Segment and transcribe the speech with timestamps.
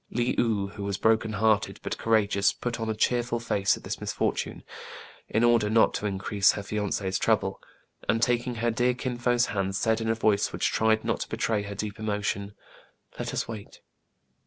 [0.09, 4.01] Le ou, who was broken hearted, but courageous, put on a cheerful face at this
[4.01, 4.63] misfortune,
[5.29, 7.61] in order not to increase her fiance's trouble,
[8.09, 11.29] and, taking her dear Kin Fo's hand, said, in a voice which tried not to
[11.29, 12.55] betray her deep emotion,
[13.19, 13.81] "Let us wait